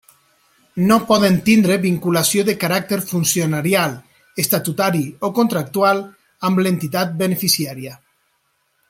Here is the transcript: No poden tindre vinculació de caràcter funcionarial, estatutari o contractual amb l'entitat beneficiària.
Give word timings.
No 0.91 0.95
poden 1.09 1.35
tindre 1.49 1.75
vinculació 1.83 2.45
de 2.47 2.55
caràcter 2.63 2.99
funcionarial, 3.11 3.93
estatutari 4.45 5.03
o 5.29 5.35
contractual 5.41 6.03
amb 6.51 6.63
l'entitat 6.65 7.15
beneficiària. 7.25 7.95